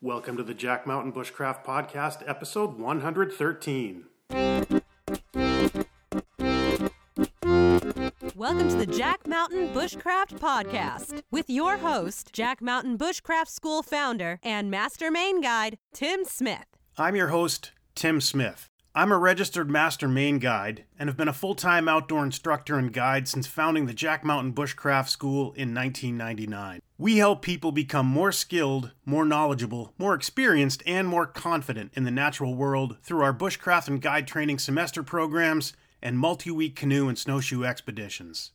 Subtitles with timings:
[0.00, 4.04] Welcome to the Jack Mountain Bushcraft Podcast, episode 113.
[8.36, 14.38] Welcome to the Jack Mountain Bushcraft Podcast with your host, Jack Mountain Bushcraft School founder
[14.44, 16.66] and master Maine guide, Tim Smith.
[16.96, 18.68] I'm your host, Tim Smith.
[18.94, 22.92] I'm a registered master Maine guide and have been a full time outdoor instructor and
[22.92, 26.82] guide since founding the Jack Mountain Bushcraft School in 1999.
[27.00, 32.10] We help people become more skilled, more knowledgeable, more experienced, and more confident in the
[32.10, 37.16] natural world through our bushcraft and guide training semester programs and multi week canoe and
[37.16, 38.50] snowshoe expeditions.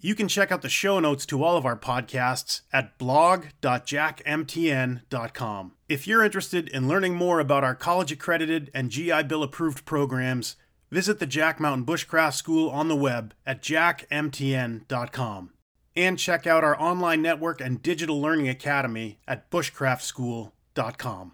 [0.00, 5.72] You can check out the show notes to all of our podcasts at blog.jackmtn.com.
[5.88, 10.56] If you're interested in learning more about our college accredited and GI Bill approved programs,
[10.90, 15.50] visit the Jack Mountain Bushcraft School on the web at jackmtn.com.
[15.96, 21.32] And check out our online network and digital learning academy at bushcraftschool.com.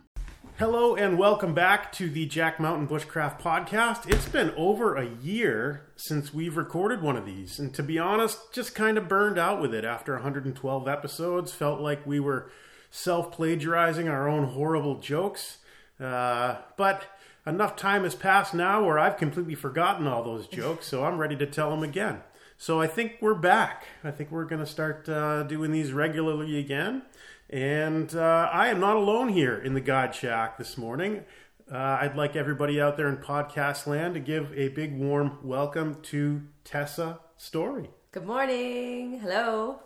[0.58, 4.06] Hello and welcome back to the Jack Mountain Bushcraft Podcast.
[4.06, 8.52] It's been over a year since we've recorded one of these, and to be honest,
[8.52, 11.52] just kind of burned out with it after 112 episodes.
[11.52, 12.50] Felt like we were
[12.90, 15.56] self plagiarizing our own horrible jokes.
[15.98, 17.04] Uh, but
[17.46, 21.36] enough time has passed now where I've completely forgotten all those jokes, so I'm ready
[21.36, 22.20] to tell them again.
[22.60, 23.84] So I think we're back.
[24.04, 27.00] I think we're going to start uh, doing these regularly again.
[27.48, 31.24] And uh, I am not alone here in the Guide Shack this morning.
[31.72, 36.02] Uh, I'd like everybody out there in podcast land to give a big warm welcome
[36.02, 37.88] to Tessa Storey.
[38.12, 39.20] Good morning.
[39.20, 39.80] Hello.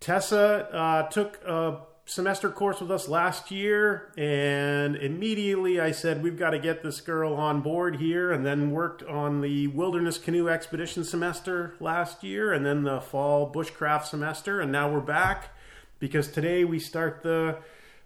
[0.00, 6.38] Tessa uh, took a semester course with us last year, and immediately I said, We've
[6.38, 10.48] got to get this girl on board here, and then worked on the Wilderness Canoe
[10.48, 15.50] Expedition semester last year, and then the Fall Bushcraft semester, and now we're back
[15.98, 17.58] because today we start the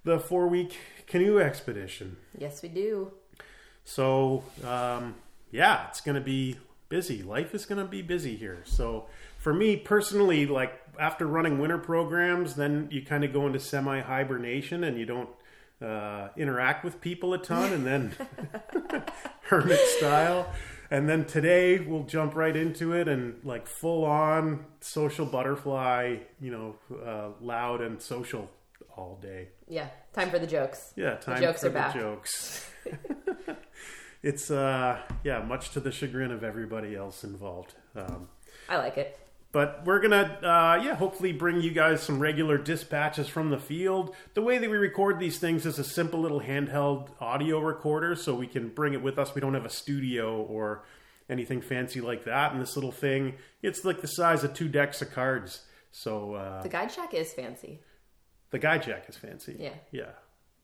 [0.04, 2.16] the four week canoe expedition.
[2.38, 3.12] Yes, we do.
[3.84, 5.16] So um,
[5.50, 7.22] yeah, it's going to be busy.
[7.22, 8.62] Life is going to be busy here.
[8.64, 9.06] So
[9.46, 14.00] for me personally, like after running winter programs, then you kind of go into semi
[14.00, 15.28] hibernation and you don't
[15.80, 18.12] uh, interact with people a ton, and then
[19.42, 20.52] hermit style.
[20.90, 26.50] And then today we'll jump right into it and like full on social butterfly, you
[26.50, 26.74] know,
[27.06, 28.50] uh, loud and social
[28.96, 29.50] all day.
[29.68, 30.92] Yeah, time for the jokes.
[30.96, 31.94] Yeah, time the jokes for are the back.
[31.94, 32.68] jokes.
[34.24, 37.74] it's uh, yeah, much to the chagrin of everybody else involved.
[37.94, 38.26] Um,
[38.68, 39.16] I like it.
[39.56, 44.14] But we're gonna uh, yeah hopefully bring you guys some regular dispatches from the field.
[44.34, 48.34] The way that we record these things is a simple little handheld audio recorder so
[48.34, 49.34] we can bring it with us.
[49.34, 50.84] We don't have a studio or
[51.30, 53.36] anything fancy like that and this little thing.
[53.62, 55.62] It's like the size of two decks of cards.
[55.90, 57.80] So uh, The guide shack is fancy.
[58.50, 59.56] the guide shack is fancy.
[59.58, 59.70] Yeah.
[59.90, 60.10] yeah.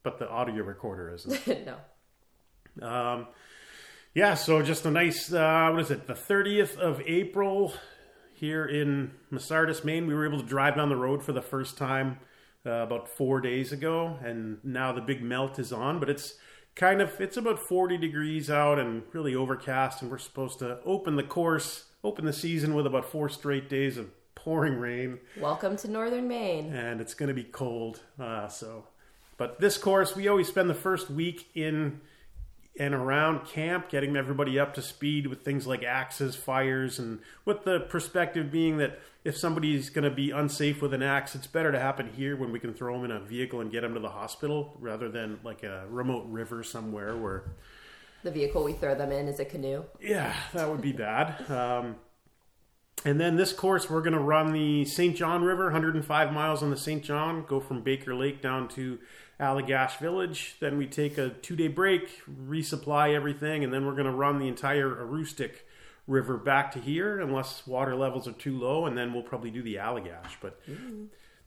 [0.03, 1.67] But the audio recorder isn't.
[2.79, 2.87] No.
[2.87, 3.27] Um,
[4.15, 7.73] yeah, so just a nice, uh, what is it, the 30th of April
[8.43, 10.05] here in Masardis, Maine.
[10.09, 12.19] We were able to drive down the road for the first time
[12.67, 16.35] uh, about four days ago, and now the big melt is on, but it's
[16.75, 21.15] kind of, it's about 40 degrees out and really overcast, and we're supposed to open
[21.15, 25.89] the course, open the season with about four straight days of pouring rain Welcome to
[25.89, 26.75] Northern Maine.
[26.75, 28.01] and it's going to be cold.
[28.19, 28.87] Uh, so,
[29.37, 32.01] but this course, we always spend the first week in
[32.78, 37.65] and around camp, getting everybody up to speed with things like axes, fires, and with
[37.65, 41.71] the perspective being that if somebody's going to be unsafe with an axe, it's better
[41.71, 44.00] to happen here when we can throw them in a vehicle and get them to
[44.00, 47.44] the hospital rather than like a remote river somewhere where
[48.25, 49.84] The vehicle we throw them in is a canoe.
[50.00, 51.49] yeah, that would be bad.
[51.50, 51.97] Um,
[53.05, 55.15] and then this course, we're going to run the St.
[55.16, 57.03] John River, 105 miles on the St.
[57.03, 58.99] John, go from Baker Lake down to
[59.43, 60.57] Allagash Village.
[60.61, 64.39] Then we take a two day break, resupply everything, and then we're going to run
[64.39, 65.51] the entire Aroostook
[66.07, 69.63] River back to here, unless water levels are too low, and then we'll probably do
[69.63, 70.37] the Allagash.
[70.41, 70.61] But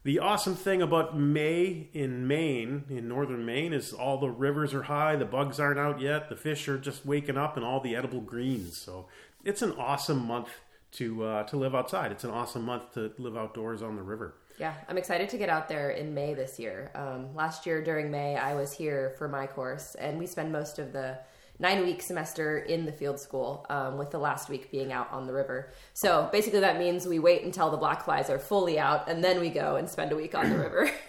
[0.02, 4.84] the awesome thing about May in Maine, in northern Maine, is all the rivers are
[4.84, 7.96] high, the bugs aren't out yet, the fish are just waking up, and all the
[7.96, 8.76] edible greens.
[8.76, 9.08] So
[9.44, 10.48] it's an awesome month
[10.92, 12.12] to uh, to live outside.
[12.12, 14.34] It's an awesome month to live outdoors on the river.
[14.58, 16.90] Yeah, I'm excited to get out there in May this year.
[16.94, 20.78] Um, last year during May, I was here for my course, and we spend most
[20.78, 21.18] of the
[21.58, 25.26] nine week semester in the field school, um, with the last week being out on
[25.26, 25.70] the river.
[25.92, 29.40] So basically, that means we wait until the black flies are fully out, and then
[29.40, 30.90] we go and spend a week on the river.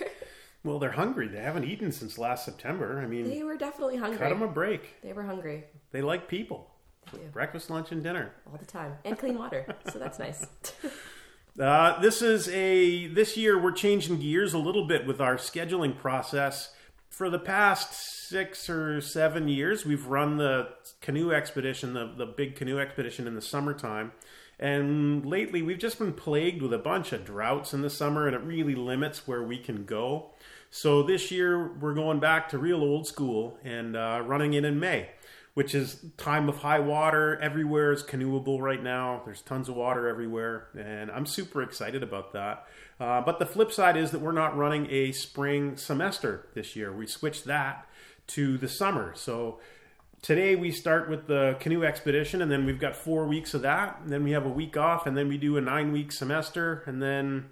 [0.64, 1.30] Well, they're hungry.
[1.30, 3.00] They haven't eaten since last September.
[3.00, 4.18] I mean, they were definitely hungry.
[4.18, 5.02] cut them a break.
[5.02, 6.70] They were hungry They like people.
[7.32, 8.34] Breakfast, lunch, and dinner.
[8.52, 9.66] all the time, and clean water.
[9.94, 10.46] So that's nice.
[11.60, 15.98] Uh, this is a this year we're changing gears a little bit with our scheduling
[15.98, 16.70] process
[17.18, 17.94] for the past
[18.30, 20.70] six or seven years, we've run the
[21.02, 24.12] canoe expedition, the, the big canoe expedition in the summertime.
[24.60, 28.36] And lately, we've just been plagued with a bunch of droughts in the summer, and
[28.36, 30.30] it really limits where we can go.
[30.70, 34.80] So this year, we're going back to real old school and uh, running it in
[34.80, 35.10] May,
[35.58, 37.36] which is time of high water.
[37.42, 39.24] Everywhere is canoeable right now.
[39.26, 42.68] There's tons of water everywhere, and I'm super excited about that.
[43.00, 46.94] Uh, but the flip side is that we're not running a spring semester this year.
[46.96, 47.88] We switched that
[48.28, 49.14] to the summer.
[49.16, 49.60] So
[50.22, 54.00] today we start with the canoe expedition, and then we've got four weeks of that.
[54.04, 56.84] And then we have a week off, and then we do a nine week semester,
[56.86, 57.46] and then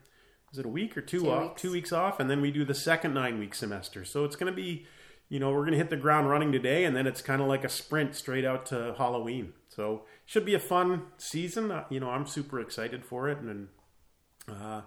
[0.53, 1.41] is it a week or two, Two off?
[1.41, 1.61] weeks.
[1.63, 4.05] Two weeks off, and then we do the second nine week semester.
[4.05, 4.85] So it's going to be,
[5.29, 7.47] you know, we're going to hit the ground running today, and then it's kind of
[7.47, 9.53] like a sprint straight out to Halloween.
[9.69, 11.71] So should be a fun season.
[11.71, 13.67] Uh, You know, I'm super excited for it, and
[14.49, 14.81] uh,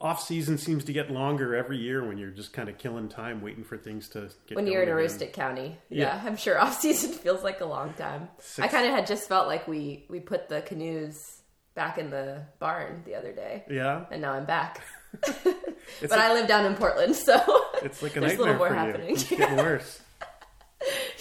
[0.00, 3.40] off season seems to get longer every year when you're just kind of killing time
[3.40, 4.56] waiting for things to get.
[4.56, 4.88] when you're in.
[4.88, 5.78] Aroostook County.
[5.88, 6.16] Yeah.
[6.16, 6.22] Yeah.
[6.26, 8.28] I'm sure off season feels like a long time.
[8.58, 11.38] I kind of had just felt like we we put the canoes
[11.74, 14.82] back in the barn the other day, Yeah, and now I'm back.
[15.22, 17.38] but like, I live down in Portland, so
[17.84, 19.08] it's like a there's a nightmare little more for happening.
[19.08, 19.14] you.
[19.14, 20.00] It's getting worse.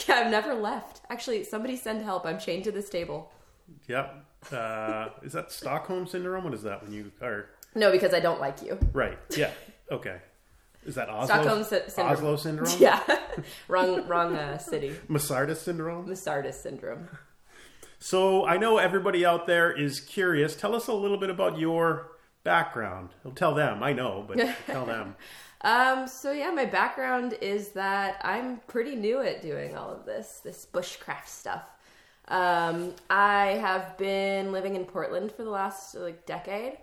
[0.08, 1.02] yeah, I've never left.
[1.10, 2.26] Actually, somebody send help.
[2.26, 3.32] I'm chained to this table.
[3.88, 4.26] Yep.
[4.52, 6.44] Uh, is that Stockholm syndrome?
[6.44, 8.78] What is that when you are No, because I don't like you.
[8.94, 9.18] right?
[9.38, 9.52] Yeah.
[9.92, 10.18] Okay.
[10.84, 11.26] Is that Oslo?
[11.28, 12.12] Stockholm sy- syndrome.
[12.18, 12.74] Oslo syndrome?
[12.80, 13.20] Yeah,
[13.68, 14.96] wrong wrong uh, city.
[15.08, 16.08] Masardis syndrome?
[16.08, 17.08] Masardis syndrome.
[18.00, 20.56] So I know everybody out there is curious.
[20.56, 22.08] Tell us a little bit about your
[22.44, 23.10] background.
[23.24, 23.84] Well, tell them.
[23.84, 25.16] I know, but tell them.
[25.64, 30.42] Um, so yeah, my background is that I'm pretty new at doing all of this,
[30.44, 31.64] this bushcraft stuff.
[32.28, 36.78] Um, I have been living in Portland for the last like decade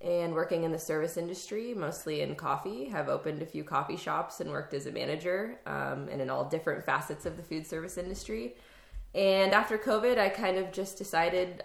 [0.00, 2.86] and working in the service industry, mostly in coffee.
[2.86, 6.44] Have opened a few coffee shops and worked as a manager, um, and in all
[6.44, 8.54] different facets of the food service industry.
[9.14, 11.62] And after COVID, I kind of just decided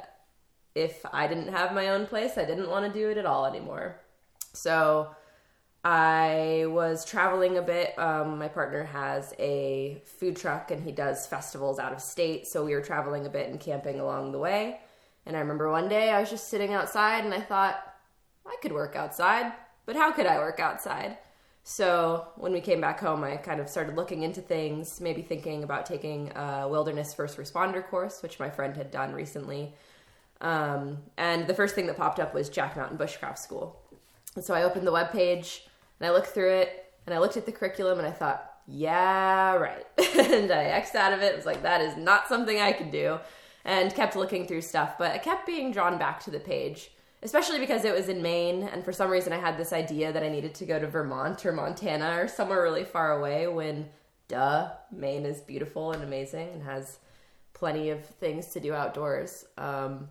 [0.75, 3.45] if I didn't have my own place, I didn't want to do it at all
[3.45, 3.99] anymore.
[4.53, 5.09] So
[5.83, 7.97] I was traveling a bit.
[7.97, 12.47] Um, my partner has a food truck and he does festivals out of state.
[12.47, 14.81] So we were traveling a bit and camping along the way.
[15.25, 17.81] And I remember one day I was just sitting outside and I thought,
[18.45, 19.53] I could work outside,
[19.85, 21.17] but how could I work outside?
[21.63, 25.63] So when we came back home, I kind of started looking into things, maybe thinking
[25.63, 29.75] about taking a wilderness first responder course, which my friend had done recently.
[30.41, 33.79] Um, and the first thing that popped up was Jack Mountain Bushcraft School.
[34.41, 35.61] So I opened the webpage
[35.99, 39.55] and I looked through it and I looked at the curriculum and I thought, yeah,
[39.55, 39.85] right.
[39.97, 41.35] and I X'd out of it.
[41.35, 43.19] was like, that is not something I can do.
[43.65, 46.91] And kept looking through stuff, but I kept being drawn back to the page,
[47.23, 48.63] especially because it was in Maine.
[48.63, 51.45] And for some reason, I had this idea that I needed to go to Vermont
[51.45, 53.89] or Montana or somewhere really far away when,
[54.27, 56.99] duh, Maine is beautiful and amazing and has
[57.53, 59.45] plenty of things to do outdoors.
[59.57, 60.07] Um,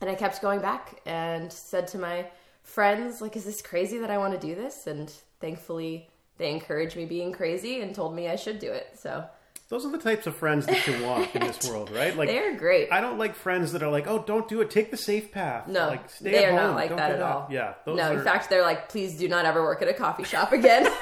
[0.00, 2.26] and I kept going back and said to my
[2.70, 4.86] friends, like, is this crazy that I want to do this?
[4.86, 6.08] And thankfully,
[6.38, 8.96] they encouraged me being crazy and told me I should do it.
[8.98, 9.24] So
[9.68, 12.16] Those are the types of friends that you want in this world, right?
[12.16, 12.90] Like they're great.
[12.92, 14.70] I don't like friends that are like, "Oh, don't do it.
[14.70, 16.66] Take the safe path." no, like stay they at are home.
[16.68, 17.46] not like Don't that at all.
[17.50, 20.24] Yeah, no, are, in fact, they're like, please do not ever work at a coffee
[20.24, 20.88] shop again.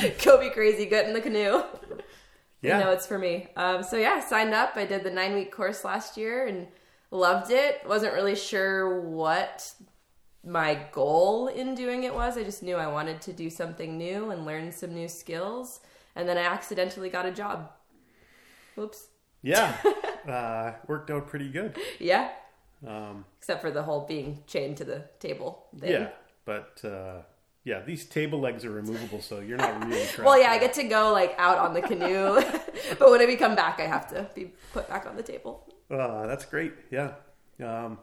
[0.24, 1.62] Go be crazy, get in the canoe.
[2.60, 2.78] yeah.
[2.78, 3.48] You know, it's for me.
[3.56, 4.72] Um, so yeah, I signed up.
[4.76, 6.66] I did the nine week course last year and
[7.10, 7.80] loved it.
[7.86, 9.72] Wasn't really sure what
[10.44, 12.36] my goal in doing it was.
[12.36, 15.80] I just knew I wanted to do something new and learn some new skills.
[16.16, 17.70] And then I accidentally got a job.
[18.74, 19.08] Whoops.
[19.42, 19.76] yeah,
[20.28, 21.76] uh, worked out pretty good.
[21.98, 22.30] Yeah.
[22.86, 25.90] Um, Except for the whole being chained to the table thing.
[25.90, 26.08] yeah,
[26.44, 27.22] but uh,
[27.64, 30.06] yeah, these table legs are removable, so you're not really.
[30.24, 32.40] Well, yeah, I get to go like out on the canoe,
[32.98, 35.66] but when I come back, I have to be put back on the table.
[35.90, 36.72] Uh, that's great.
[36.90, 37.12] Yeah.
[37.62, 37.98] Um,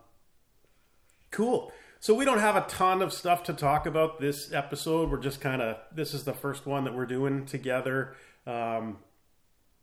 [1.32, 1.72] cool.
[2.00, 5.10] So we don't have a ton of stuff to talk about this episode.
[5.10, 8.16] We're just kind of this is the first one that we're doing together.
[8.46, 8.98] Um,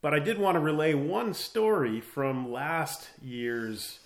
[0.00, 4.00] but I did want to relay one story from last year's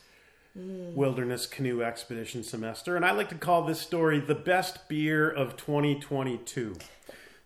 [0.54, 5.56] wilderness canoe expedition semester, and I like to call this story the best beer of
[5.58, 6.74] 2022.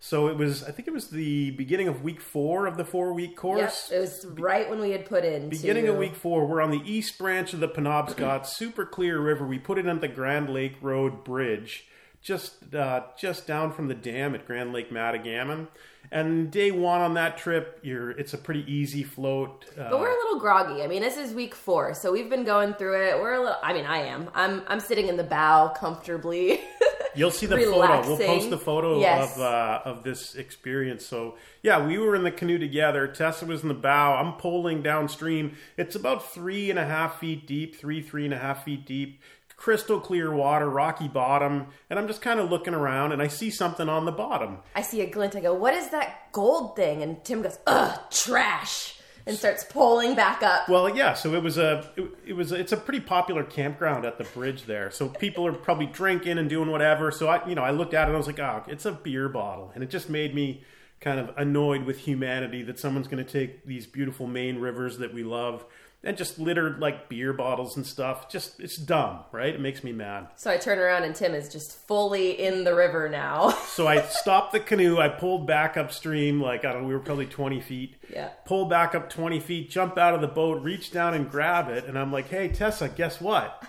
[0.02, 3.12] So it was, I think it was the beginning of week four of the four
[3.12, 3.88] week course.
[3.90, 6.62] Yep, it was right when we had put in Beginning to- of week four, we're
[6.62, 9.46] on the east branch of the Penobscot, super clear river.
[9.46, 11.84] We put it on the Grand Lake Road Bridge,
[12.22, 15.68] just uh, just down from the dam at Grand Lake Matagamon.
[16.12, 19.66] And day one on that trip, you're it's a pretty easy float.
[19.78, 20.82] Uh, But we're a little groggy.
[20.82, 23.20] I mean, this is week four, so we've been going through it.
[23.20, 23.56] We're a little.
[23.62, 24.30] I mean, I am.
[24.34, 24.62] I'm.
[24.66, 26.62] I'm sitting in the bow comfortably,
[27.14, 28.06] You'll see the photo.
[28.06, 29.36] We'll post the photo Yes.
[29.36, 31.04] of uh, of this experience.
[31.04, 33.06] So yeah, we were in the canoe together.
[33.06, 34.14] Tessa was in the bow.
[34.16, 35.56] I'm poling downstream.
[35.76, 39.20] It's about three and a half feet deep, three three and a half feet deep.
[39.56, 43.50] Crystal clear water, rocky bottom, and I'm just kind of looking around, and I see
[43.50, 44.60] something on the bottom.
[44.74, 45.36] I see a glint.
[45.36, 48.98] I go, "What is that gold thing?" And Tim goes, "Ugh, trash,"
[49.30, 50.68] and starts pulling back up.
[50.68, 51.14] Well, yeah.
[51.14, 54.64] So it was a, it, it was, it's a pretty popular campground at the bridge
[54.64, 54.90] there.
[54.90, 57.10] So people are probably drinking and doing whatever.
[57.10, 58.92] So I, you know, I looked at it and I was like, oh, it's a
[58.92, 60.62] beer bottle, and it just made me
[61.00, 65.14] kind of annoyed with humanity that someone's going to take these beautiful Maine rivers that
[65.14, 65.64] we love
[66.02, 68.30] and just litter like beer bottles and stuff.
[68.30, 69.54] Just it's dumb, right?
[69.54, 70.28] It makes me mad.
[70.36, 73.56] So I turn around and Tim is just fully in the river now.
[73.70, 74.98] So I stopped the canoe.
[74.98, 77.96] I pulled back upstream, like I don't know, we were probably twenty feet.
[78.12, 78.28] Yeah.
[78.44, 81.84] Pull back up twenty feet, jump out of the boat, reach down and grab it,
[81.84, 83.64] and I'm like, "Hey, Tessa, guess what?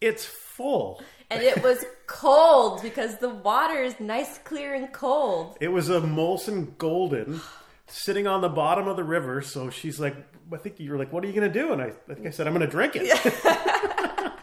[0.00, 5.56] It's full." And it was cold because the water is nice, clear, and cold.
[5.60, 7.40] It was a Molson Golden
[7.86, 9.42] sitting on the bottom of the river.
[9.42, 10.16] So she's like,
[10.52, 12.30] "I think you were like, what are you gonna do?" And I, I think I
[12.30, 14.34] said, "I'm gonna drink it."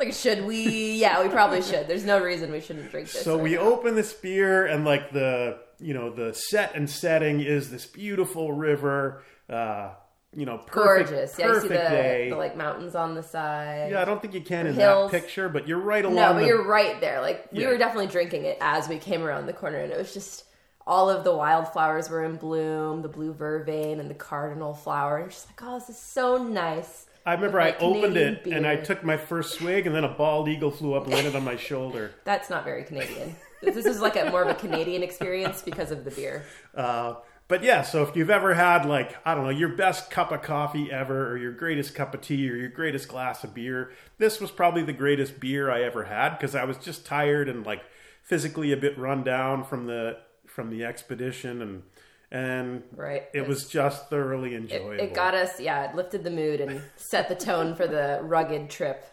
[0.00, 0.94] Like, should we?
[0.94, 1.86] Yeah, we probably should.
[1.86, 3.22] There's no reason we shouldn't drink this.
[3.22, 3.60] So right we now.
[3.60, 8.50] open this beer, and like the you know the set and setting is this beautiful
[8.50, 9.22] river.
[9.46, 9.90] Uh,
[10.36, 11.38] you know, perfect, gorgeous.
[11.38, 12.30] Yeah, you see perfect the, day.
[12.30, 13.90] the like mountains on the side.
[13.90, 15.10] yeah, I don't think you can in hills.
[15.10, 16.14] that picture, but you're right along.
[16.16, 17.20] No, but the, you're right there.
[17.20, 17.68] Like we Yeah.
[17.68, 20.44] were definitely drinking it as we came around the corner, and it was just
[20.86, 25.18] all of the wildflowers were in bloom, the blue vervain and the cardinal flower.
[25.18, 27.06] And just like, oh, this is so nice.
[27.26, 30.04] I remember with I opened Canadian it and I took my first swig, and then
[30.04, 32.12] a bald eagle flew up and landed on my shoulder.
[32.24, 33.34] That's not very Canadian.
[33.62, 36.44] this is like a more of a Canadian experience because of the beer.
[36.74, 37.16] Uh,
[37.50, 40.40] but yeah, so if you've ever had like I don't know your best cup of
[40.40, 44.40] coffee ever, or your greatest cup of tea, or your greatest glass of beer, this
[44.40, 47.82] was probably the greatest beer I ever had because I was just tired and like
[48.22, 51.82] physically a bit run down from the from the expedition, and
[52.30, 53.24] and Right.
[53.34, 55.04] it was just thoroughly It, enjoyable.
[55.04, 58.70] it got us, yeah, it lifted the mood and set the tone for the rugged
[58.70, 59.04] trip.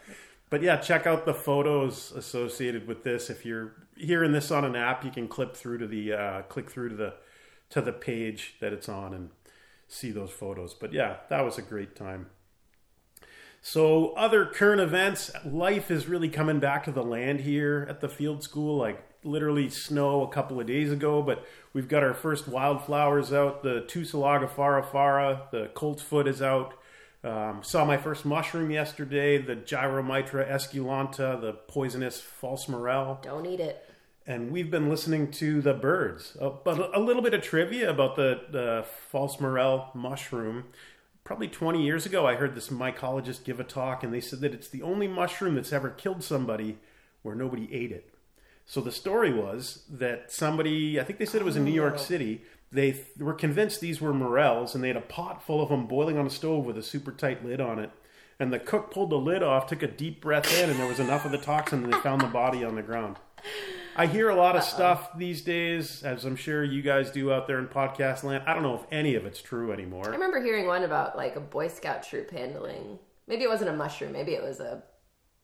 [0.50, 3.28] But yeah, check out the photos associated with this.
[3.28, 6.70] If you're hearing this on an app, you can clip through to the uh, click
[6.70, 7.14] through to the
[7.70, 9.30] to the page that it's on and
[9.86, 10.74] see those photos.
[10.74, 12.26] But yeah, that was a great time.
[13.60, 18.08] So other current events, life is really coming back to the land here at the
[18.08, 18.76] field school.
[18.76, 23.62] Like literally snow a couple of days ago, but we've got our first wildflowers out.
[23.62, 26.74] The Tussilago farfara, the colt's foot is out.
[27.24, 33.58] Um, saw my first mushroom yesterday, the Gyromitra esculenta, the poisonous false morel Don't eat
[33.58, 33.87] it.
[34.28, 36.36] And we've been listening to the birds.
[36.38, 40.64] Uh, but a little bit of trivia about the, the false morel mushroom.
[41.24, 44.52] Probably 20 years ago, I heard this mycologist give a talk, and they said that
[44.52, 46.76] it's the only mushroom that's ever killed somebody
[47.22, 48.12] where nobody ate it.
[48.66, 51.98] So the story was that somebody, I think they said it was in New York
[51.98, 55.70] City, they th- were convinced these were morels, and they had a pot full of
[55.70, 57.90] them boiling on a stove with a super tight lid on it.
[58.38, 61.00] And the cook pulled the lid off, took a deep breath in, and there was
[61.00, 63.16] enough of the toxin, and they found the body on the ground.
[63.98, 67.46] I hear a lot of stuff these days, as I'm sure you guys do out
[67.48, 68.44] there in podcast land.
[68.46, 70.06] I don't know if any of it's true anymore.
[70.08, 72.98] I remember hearing one about like a Boy Scout troop handling.
[73.26, 74.12] Maybe it wasn't a mushroom.
[74.12, 74.82] Maybe it was a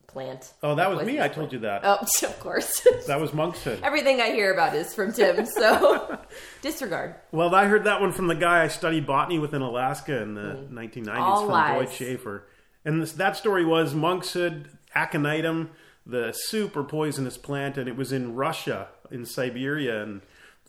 [0.06, 0.52] plant.
[0.62, 1.14] Oh, that was me.
[1.14, 1.34] I plant.
[1.34, 1.80] told you that.
[1.84, 2.86] Oh, of course.
[3.08, 3.80] That was Monkshood.
[3.82, 6.18] Everything I hear about is from Tim, so
[6.62, 7.16] disregard.
[7.32, 10.34] Well, I heard that one from the guy I studied botany with in Alaska in
[10.34, 11.18] the 1990s Mm.
[11.18, 11.78] All from lies.
[11.86, 12.46] Boyd Schaefer.
[12.84, 15.70] And this, that story was monkshood, aconitum,
[16.06, 20.02] the super poisonous plant, and it was in Russia, in Siberia.
[20.02, 20.20] And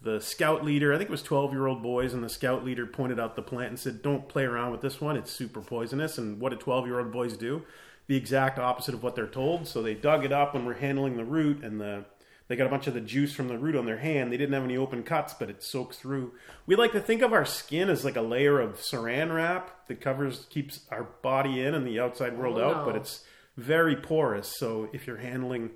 [0.01, 2.85] the scout leader, I think it was 12 year old boys, and the scout leader
[2.85, 5.17] pointed out the plant and said, Don't play around with this one.
[5.17, 6.17] It's super poisonous.
[6.17, 7.63] And what did 12 year old boys do?
[8.07, 9.67] The exact opposite of what they're told.
[9.67, 12.05] So they dug it up and were handling the root, and the
[12.47, 14.31] they got a bunch of the juice from the root on their hand.
[14.31, 16.33] They didn't have any open cuts, but it soaks through.
[16.67, 19.99] We like to think of our skin as like a layer of saran wrap that
[19.99, 23.23] covers, keeps our body in and the outside world Oh, out, but it's
[23.57, 24.55] very porous.
[24.57, 25.71] So if you're handling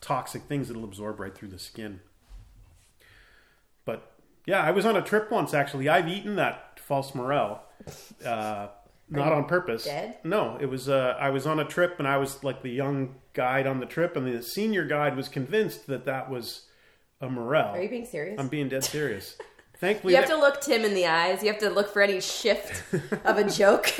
[0.00, 2.00] toxic things, it'll absorb right through the skin.
[3.84, 4.12] But
[4.46, 5.88] yeah, I was on a trip once actually.
[5.88, 7.62] I've eaten that false morel.
[8.24, 8.68] Uh,
[9.10, 9.84] not on purpose.
[9.84, 10.18] dead?
[10.22, 10.88] No, it was.
[10.88, 13.86] Uh, I was on a trip, and I was like the young guide on the
[13.86, 16.66] trip, and the senior guide was convinced that that was
[17.20, 17.68] a morel.
[17.74, 18.38] Are you being serious?
[18.38, 19.36] I'm being dead serious.
[19.80, 21.42] Thankfully, you have there- to look Tim in the eyes.
[21.42, 22.82] You have to look for any shift
[23.24, 23.90] of a joke.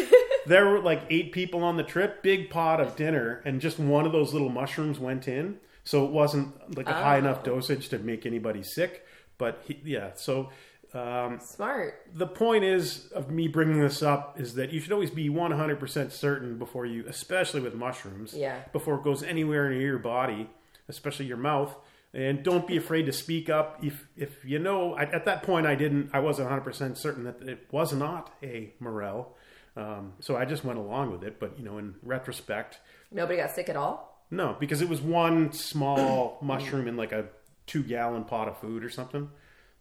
[0.48, 4.06] there were like eight people on the trip, big pot of dinner, and just one
[4.06, 7.18] of those little mushrooms went in, so it wasn't like a high Oh.
[7.20, 9.04] enough dosage to make anybody sick.
[9.38, 10.50] But he, yeah, so
[10.94, 12.00] um, Smart.
[12.14, 16.10] the point is of me bringing this up is that you should always be 100%
[16.12, 18.56] certain before you especially with mushrooms Yeah.
[18.72, 20.48] before it goes anywhere near your body
[20.88, 21.76] especially your mouth.
[22.14, 24.94] And don't be afraid to speak up if if you know.
[24.94, 26.08] I, at that point, I didn't.
[26.14, 29.36] I wasn't 100 percent certain that it was not a morel,
[29.78, 31.38] um, so I just went along with it.
[31.40, 32.78] But you know, in retrospect,
[33.10, 34.22] Nobody got sick at all.
[34.30, 37.26] no, because it was one small mushroom in like a
[37.66, 39.30] two gallon pot of food or something.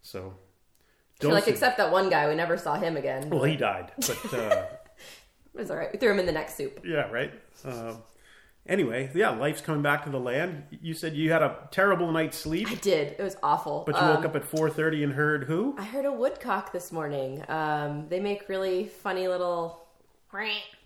[0.02, 0.34] So,
[1.22, 3.30] So, like, except that one guy, we never saw him again.
[3.30, 4.34] well, he died, but.
[4.34, 4.66] Uh,
[5.54, 5.92] It was all right.
[5.92, 6.82] We threw him in the next soup.
[6.86, 7.34] Yeah, right.
[7.66, 8.04] Um,
[8.68, 10.66] anyway, yeah, life's coming back to the land.
[10.70, 13.16] You said you had a terrible night's sleep, I did.
[13.18, 13.82] It was awful.
[13.88, 15.74] but you Um, woke up at four thirty and heard who?
[15.80, 17.44] I heard a woodcock this morning.
[17.50, 19.87] Um, they make really funny little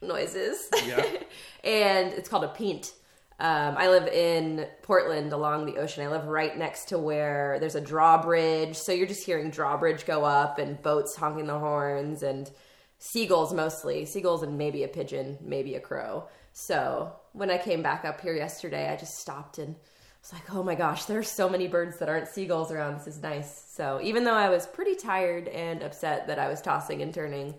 [0.02, 0.70] noises.
[0.86, 1.06] Yeah.
[1.64, 2.94] and it's called a peent.
[3.40, 6.06] Um, I live in Portland along the ocean.
[6.06, 8.78] I live right next to where there's a drawbridge.
[8.78, 12.52] So you're just hearing drawbridge go up and boats honking the horns and
[13.00, 14.06] seagulls mostly.
[14.06, 16.28] Seagulls and maybe a pigeon, maybe a crow.
[16.54, 19.76] So when I came back up here yesterday, I just stopped and
[20.22, 23.00] was like, oh my gosh, there are so many birds that aren't seagulls around.
[23.00, 23.66] This is nice.
[23.70, 27.56] So even though I was pretty tired and upset that I was tossing and turning,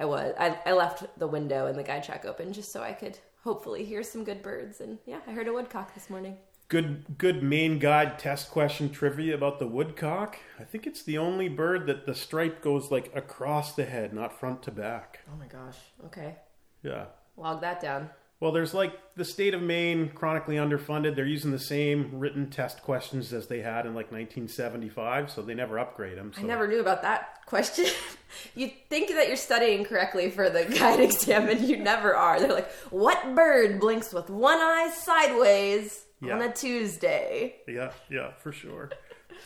[0.00, 0.34] I was.
[0.38, 3.84] I, I left the window and the guide shack open just so I could hopefully
[3.84, 4.80] hear some good birds.
[4.80, 6.38] And yeah, I heard a woodcock this morning.
[6.68, 10.38] Good, good Maine guide test question trivia about the woodcock.
[10.58, 14.38] I think it's the only bird that the stripe goes like across the head, not
[14.38, 15.20] front to back.
[15.30, 15.76] Oh my gosh.
[16.06, 16.36] Okay.
[16.82, 17.06] Yeah.
[17.36, 18.08] Log that down.
[18.40, 21.14] Well, there's like the state of Maine, chronically underfunded.
[21.14, 25.52] They're using the same written test questions as they had in like 1975, so they
[25.52, 26.32] never upgrade them.
[26.34, 26.40] So.
[26.40, 27.84] I never knew about that question.
[28.54, 32.40] you think that you're studying correctly for the guide exam, and you never are.
[32.40, 36.36] They're like, what bird blinks with one eye sideways Yeah.
[36.36, 37.56] on a Tuesday?
[37.68, 38.90] Yeah, yeah, for sure.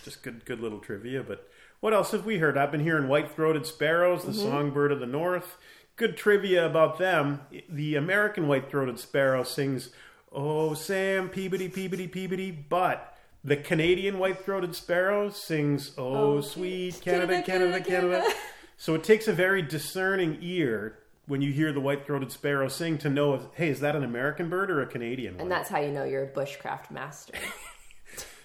[0.04, 1.24] Just good, good little trivia.
[1.24, 1.48] But
[1.80, 2.56] what else have we heard?
[2.56, 4.40] I've been hearing white-throated sparrows, the mm-hmm.
[4.40, 5.56] songbird of the north.
[5.96, 7.42] Good trivia about them.
[7.68, 9.90] The American white-throated sparrow sings,
[10.32, 17.42] "Oh Sam, Peabody Peabody Peabody," but the Canadian white-throated sparrow sings, "Oh, oh sweet Canada,
[17.42, 18.24] Canada, Canada."
[18.76, 23.09] So it takes a very discerning ear when you hear the white-throated sparrow sing to
[23.09, 25.42] know, if, hey, is that an American bird or a Canadian one?
[25.42, 27.35] And that's how you know you're a bushcraft master.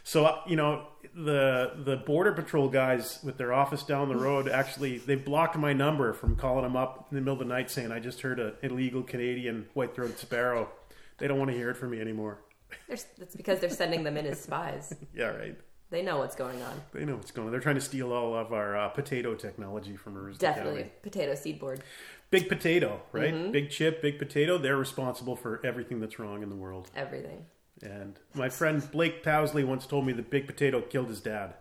[0.09, 4.49] So uh, you know the the border patrol guys with their office down the road
[4.49, 7.69] actually they blocked my number from calling them up in the middle of the night
[7.69, 10.67] saying I just heard an illegal Canadian white-throated sparrow.
[11.19, 12.39] They don't want to hear it from me anymore.
[12.87, 14.95] There's, that's because they're sending them in as spies.
[15.13, 15.55] Yeah, right.
[15.91, 16.81] They know what's going on.
[16.91, 17.51] They know what's going on.
[17.51, 20.81] They're trying to steal all of our uh, potato technology from Aroostook Definitely.
[20.81, 20.93] County.
[21.03, 21.83] Potato seed board.
[22.31, 23.33] Big potato, right?
[23.33, 23.51] Mm-hmm.
[23.51, 24.57] Big chip, big potato.
[24.57, 26.89] They're responsible for everything that's wrong in the world.
[26.95, 27.45] Everything.
[27.81, 31.53] And my friend Blake Towsley once told me the Big Potato killed his dad.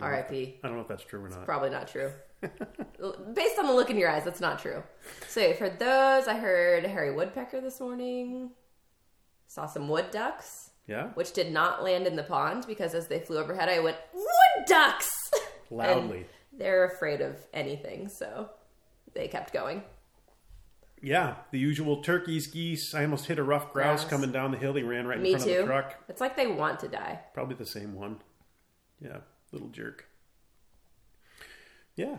[0.00, 0.60] R.I.P.
[0.62, 1.44] I don't know if that's true or not.
[1.44, 2.12] Probably not true.
[2.42, 4.82] Based on the look in your eyes, that's not true.
[5.28, 8.50] So for those, I heard Hairy Woodpecker this morning.
[9.48, 13.18] Saw some wood ducks, Yeah, which did not land in the pond because as they
[13.18, 15.10] flew overhead, I went wood ducks
[15.70, 16.24] loudly.
[16.52, 18.50] They're afraid of anything, so
[19.12, 19.82] they kept going.
[21.02, 22.94] Yeah, the usual turkeys, geese.
[22.94, 24.10] I almost hit a ruffed grouse Grouse.
[24.10, 24.74] coming down the hill.
[24.74, 25.94] He ran right in Me front of the truck.
[26.08, 27.20] It's like they want to die.
[27.32, 28.18] Probably the same one.
[29.00, 29.18] Yeah,
[29.50, 30.06] little jerk.
[31.96, 32.18] Yeah.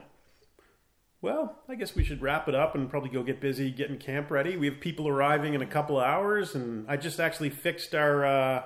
[1.21, 4.31] Well, I guess we should wrap it up and probably go get busy getting camp
[4.31, 4.57] ready.
[4.57, 8.25] We have people arriving in a couple of hours, and I just actually fixed our.
[8.25, 8.63] Uh,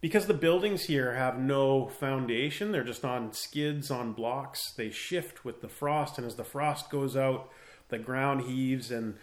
[0.00, 4.72] because the buildings here have no foundation, they're just on skids on blocks.
[4.72, 7.50] They shift with the frost, and as the frost goes out,
[7.92, 9.14] the ground heaves, and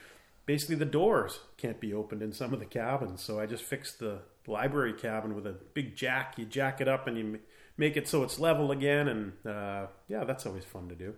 [0.45, 3.21] basically the doors can't be opened in some of the cabins.
[3.21, 6.35] So I just fixed the library cabin with a big jack.
[6.37, 7.39] You jack it up and you
[7.75, 11.13] make it so it's level again, and uh, yeah, that's always fun to do.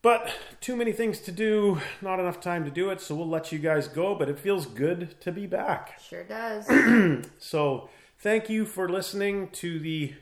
[0.00, 3.50] But too many things to do, not enough time to do it, so we'll let
[3.50, 4.14] you guys go.
[4.14, 6.00] But it feels good to be back.
[6.00, 6.68] Sure does.
[7.38, 10.14] So thank you for listening to the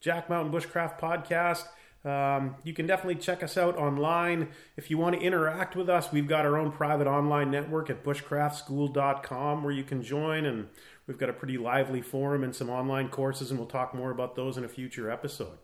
[0.00, 1.64] Jack Mountain Bushcraft podcast.
[2.06, 4.48] Um, you can definitely check us out online.
[4.76, 8.04] If you want to interact with us, we've got our own private online network at
[8.04, 10.68] bushcraftschool.com where you can join, and
[11.08, 14.36] we've got a pretty lively forum and some online courses, and we'll talk more about
[14.36, 15.58] those in a future episode.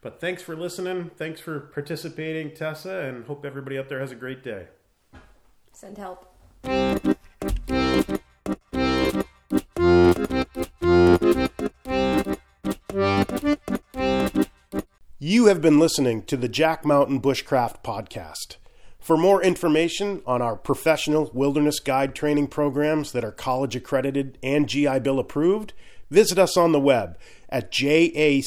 [0.00, 1.10] But thanks for listening.
[1.16, 4.68] Thanks for participating, Tessa, and hope everybody out there has a great day.
[5.72, 6.28] Send help.
[15.32, 18.56] You have been listening to the Jack Mountain Bushcraft Podcast.
[19.00, 24.68] For more information on our professional wilderness guide training programs that are college accredited and
[24.68, 25.72] GI Bill approved,
[26.10, 27.16] visit us on the web
[27.48, 28.44] at jackmtn.com.